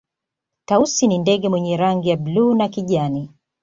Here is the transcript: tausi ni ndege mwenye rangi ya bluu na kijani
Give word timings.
tausi 0.65 1.07
ni 1.07 1.17
ndege 1.17 1.49
mwenye 1.49 1.77
rangi 1.77 2.09
ya 2.09 2.17
bluu 2.17 2.55
na 2.55 2.67
kijani 2.67 3.29